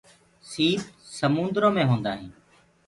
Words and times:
سيپ 0.51 0.81
سموُندرو 1.17 1.69
مي 1.75 1.83
هيندآ 1.89 2.11
هينٚ۔ 2.19 2.35